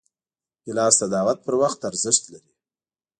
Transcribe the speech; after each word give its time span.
ګیلاس 0.63 0.95
د 0.99 1.03
دعوت 1.13 1.37
پر 1.45 1.53
وخت 1.61 1.79
ارزښت 1.89 2.23
لري. 2.31 2.51